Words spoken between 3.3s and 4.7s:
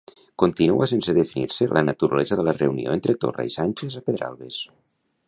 i Sánchez a Pedralbes.